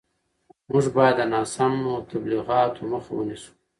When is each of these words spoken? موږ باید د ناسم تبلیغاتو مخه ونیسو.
موږ 0.69 0.85
باید 0.97 1.15
د 1.19 1.21
ناسم 1.33 1.73
تبلیغاتو 2.09 2.81
مخه 2.91 3.11
ونیسو. 3.15 3.51